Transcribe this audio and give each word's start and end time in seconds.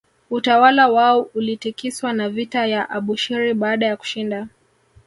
Utawala 0.29 0.87
wao 0.87 1.21
ulitikiswa 1.21 2.13
na 2.13 2.29
vita 2.29 2.65
ya 2.67 2.89
Abushiri 2.89 3.53
baada 3.53 3.85
ya 3.85 3.97
kushinda 3.97 4.47